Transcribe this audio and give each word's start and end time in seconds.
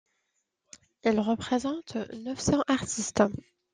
Il 1.03 1.19
représente 1.19 1.95
neuf 2.23 2.39
cents 2.39 2.63
artistes. 2.67 3.21